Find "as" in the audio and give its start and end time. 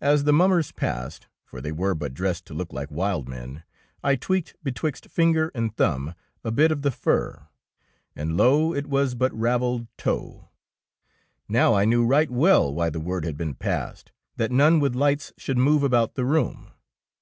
0.00-0.24